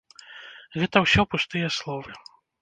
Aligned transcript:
Гэта 0.79 0.97
ўсё 1.05 1.21
пустыя 1.35 1.67
словы. 1.77 2.11